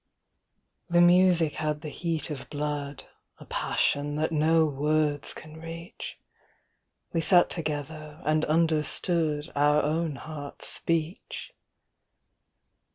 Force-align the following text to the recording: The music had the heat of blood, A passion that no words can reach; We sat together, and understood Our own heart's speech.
The 0.89 0.99
music 0.99 1.53
had 1.57 1.81
the 1.81 1.89
heat 1.89 2.31
of 2.31 2.49
blood, 2.49 3.03
A 3.39 3.45
passion 3.45 4.15
that 4.15 4.31
no 4.31 4.65
words 4.65 5.31
can 5.31 5.57
reach; 5.61 6.17
We 7.13 7.21
sat 7.21 7.51
together, 7.51 8.19
and 8.25 8.43
understood 8.45 9.51
Our 9.55 9.83
own 9.83 10.15
heart's 10.15 10.67
speech. 10.69 11.53